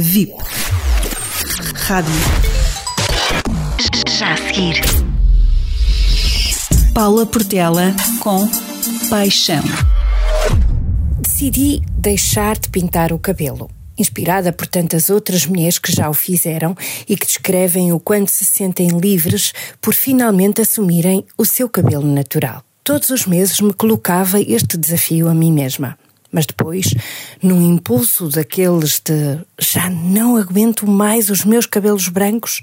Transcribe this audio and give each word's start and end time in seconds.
VIP. 0.00 0.32
Rádio. 1.74 2.14
Já 4.16 4.32
a 4.32 4.36
seguir. 4.36 4.80
Paula 6.94 7.26
Portela 7.26 7.92
com 8.20 8.48
Paixão. 9.10 9.64
Decidi 11.18 11.82
deixar 11.98 12.56
de 12.56 12.68
pintar 12.68 13.12
o 13.12 13.18
cabelo. 13.18 13.68
Inspirada 13.98 14.52
por 14.52 14.68
tantas 14.68 15.10
outras 15.10 15.44
mulheres 15.44 15.80
que 15.80 15.90
já 15.90 16.08
o 16.08 16.14
fizeram 16.14 16.76
e 17.08 17.16
que 17.16 17.26
descrevem 17.26 17.92
o 17.92 17.98
quanto 17.98 18.30
se 18.30 18.44
sentem 18.44 18.86
livres 18.90 19.52
por 19.80 19.92
finalmente 19.92 20.60
assumirem 20.60 21.26
o 21.36 21.44
seu 21.44 21.68
cabelo 21.68 22.06
natural. 22.06 22.62
Todos 22.84 23.10
os 23.10 23.26
meses 23.26 23.60
me 23.60 23.72
colocava 23.72 24.40
este 24.40 24.76
desafio 24.76 25.28
a 25.28 25.34
mim 25.34 25.50
mesma. 25.50 25.98
Mas 26.30 26.46
depois, 26.46 26.94
num 27.42 27.62
impulso 27.62 28.28
daqueles 28.28 29.00
de 29.00 29.38
já 29.58 29.88
não 29.88 30.36
aguento 30.36 30.86
mais 30.86 31.30
os 31.30 31.44
meus 31.44 31.66
cabelos 31.66 32.08
brancos, 32.08 32.60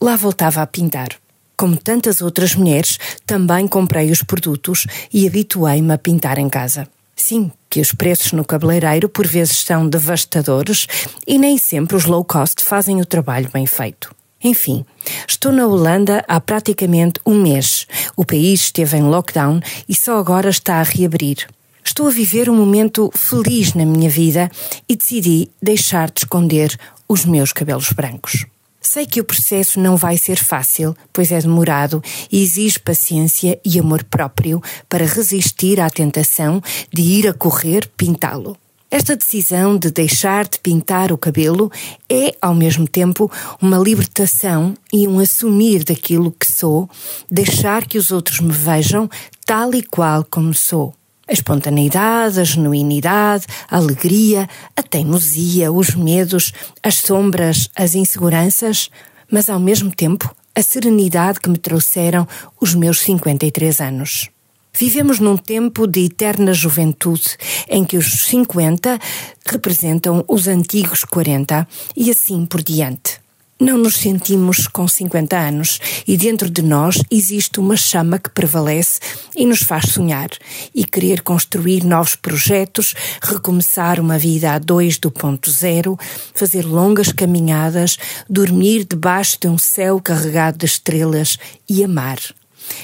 lá 0.00 0.16
voltava 0.16 0.62
a 0.62 0.66
pintar. 0.66 1.10
Como 1.56 1.76
tantas 1.76 2.20
outras 2.20 2.54
mulheres, 2.54 2.98
também 3.24 3.66
comprei 3.66 4.10
os 4.10 4.22
produtos 4.22 4.86
e 5.12 5.26
habituei-me 5.26 5.92
a 5.92 5.98
pintar 5.98 6.38
em 6.38 6.48
casa. 6.48 6.86
Sim, 7.14 7.50
que 7.70 7.80
os 7.80 7.92
preços 7.92 8.32
no 8.32 8.44
cabeleireiro 8.44 9.08
por 9.08 9.26
vezes 9.26 9.64
são 9.64 9.88
devastadores 9.88 10.86
e 11.26 11.38
nem 11.38 11.56
sempre 11.56 11.96
os 11.96 12.04
low 12.04 12.22
cost 12.22 12.62
fazem 12.62 13.00
o 13.00 13.06
trabalho 13.06 13.48
bem 13.50 13.66
feito. 13.66 14.14
Enfim, 14.44 14.84
estou 15.26 15.50
na 15.50 15.66
Holanda 15.66 16.22
há 16.28 16.38
praticamente 16.38 17.18
um 17.24 17.40
mês. 17.40 17.86
O 18.14 18.24
país 18.24 18.64
esteve 18.64 18.98
em 18.98 19.02
lockdown 19.02 19.60
e 19.88 19.94
só 19.94 20.18
agora 20.18 20.50
está 20.50 20.74
a 20.76 20.82
reabrir. 20.82 21.48
Estou 21.96 22.08
a 22.08 22.12
viver 22.12 22.50
um 22.50 22.54
momento 22.54 23.10
feliz 23.14 23.72
na 23.72 23.86
minha 23.86 24.10
vida 24.10 24.50
e 24.86 24.94
decidi 24.94 25.48
deixar 25.62 26.10
de 26.10 26.20
esconder 26.20 26.78
os 27.08 27.24
meus 27.24 27.54
cabelos 27.54 27.90
brancos. 27.90 28.44
Sei 28.82 29.06
que 29.06 29.18
o 29.18 29.24
processo 29.24 29.80
não 29.80 29.96
vai 29.96 30.18
ser 30.18 30.36
fácil, 30.36 30.94
pois 31.10 31.32
é 31.32 31.40
demorado 31.40 32.02
e 32.30 32.42
exige 32.42 32.78
paciência 32.78 33.58
e 33.64 33.80
amor 33.80 34.04
próprio 34.04 34.60
para 34.90 35.06
resistir 35.06 35.80
à 35.80 35.88
tentação 35.88 36.62
de 36.92 37.00
ir 37.00 37.28
a 37.28 37.32
correr 37.32 37.88
pintá-lo. 37.96 38.58
Esta 38.90 39.16
decisão 39.16 39.78
de 39.78 39.90
deixar 39.90 40.46
de 40.46 40.58
pintar 40.58 41.10
o 41.10 41.16
cabelo 41.16 41.72
é, 42.10 42.36
ao 42.42 42.54
mesmo 42.54 42.86
tempo, 42.86 43.32
uma 43.58 43.78
libertação 43.78 44.74
e 44.92 45.08
um 45.08 45.18
assumir 45.18 45.82
daquilo 45.82 46.30
que 46.30 46.46
sou, 46.46 46.90
deixar 47.30 47.86
que 47.86 47.96
os 47.96 48.10
outros 48.10 48.40
me 48.40 48.52
vejam 48.52 49.08
tal 49.46 49.74
e 49.74 49.82
qual 49.82 50.22
como 50.28 50.52
sou. 50.52 50.92
A 51.28 51.32
espontaneidade, 51.32 52.40
a 52.40 52.44
genuinidade, 52.44 53.46
a 53.68 53.76
alegria, 53.76 54.48
a 54.76 54.82
teimosia, 54.82 55.72
os 55.72 55.94
medos, 55.94 56.52
as 56.82 56.96
sombras, 56.98 57.68
as 57.74 57.96
inseguranças, 57.96 58.90
mas 59.30 59.50
ao 59.50 59.58
mesmo 59.58 59.90
tempo 59.90 60.32
a 60.54 60.62
serenidade 60.62 61.40
que 61.40 61.50
me 61.50 61.58
trouxeram 61.58 62.26
os 62.60 62.74
meus 62.74 63.00
53 63.00 63.80
anos. 63.80 64.30
Vivemos 64.72 65.18
num 65.18 65.36
tempo 65.36 65.86
de 65.86 66.04
eterna 66.04 66.54
juventude, 66.54 67.36
em 67.68 67.84
que 67.84 67.96
os 67.96 68.26
50 68.26 68.98
representam 69.44 70.24
os 70.28 70.46
antigos 70.46 71.02
40 71.02 71.66
e 71.96 72.10
assim 72.10 72.46
por 72.46 72.62
diante. 72.62 73.25
Não 73.58 73.78
nos 73.78 73.94
sentimos 73.96 74.66
com 74.66 74.86
50 74.86 75.34
anos 75.34 75.80
e 76.06 76.14
dentro 76.14 76.50
de 76.50 76.60
nós 76.60 77.00
existe 77.10 77.58
uma 77.58 77.74
chama 77.74 78.18
que 78.18 78.28
prevalece 78.28 79.00
e 79.34 79.46
nos 79.46 79.60
faz 79.60 79.92
sonhar 79.92 80.28
e 80.74 80.84
querer 80.84 81.22
construir 81.22 81.82
novos 81.82 82.14
projetos, 82.16 82.94
recomeçar 83.22 83.98
uma 83.98 84.18
vida 84.18 84.52
a 84.52 84.58
dois 84.58 84.98
do 84.98 85.10
ponto 85.10 85.50
zero, 85.50 85.98
fazer 86.34 86.66
longas 86.66 87.10
caminhadas, 87.10 87.96
dormir 88.28 88.84
debaixo 88.84 89.38
de 89.40 89.48
um 89.48 89.56
céu 89.56 90.02
carregado 90.02 90.58
de 90.58 90.66
estrelas 90.66 91.38
e 91.66 91.82
amar. 91.82 92.18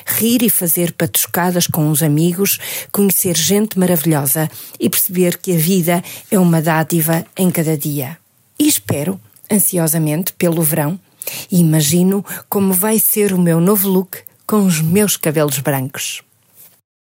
Rir 0.07 0.42
e 0.42 0.48
fazer 0.48 0.92
patuscadas 0.92 1.67
com 1.67 1.91
os 1.91 2.02
amigos, 2.02 2.58
conhecer 2.91 3.36
gente 3.36 3.79
maravilhosa 3.79 4.51
e 4.80 4.89
perceber 4.89 5.36
que 5.36 5.52
a 5.52 5.58
vida 5.58 6.02
é 6.30 6.39
uma 6.39 6.63
dádiva 6.63 7.27
em 7.36 7.51
cada 7.51 7.77
dia. 7.77 8.17
E 8.58 8.67
espero 8.67 9.20
ansiosamente 9.52 10.33
pelo 10.33 10.63
verão 10.63 10.98
e 11.51 11.61
imagino 11.61 12.24
como 12.48 12.73
vai 12.73 12.98
ser 12.98 13.33
o 13.33 13.39
meu 13.39 13.61
novo 13.61 13.89
look 13.89 14.18
com 14.46 14.67
os 14.67 14.80
meus 14.80 15.17
cabelos 15.17 15.58
brancos. 15.58 16.23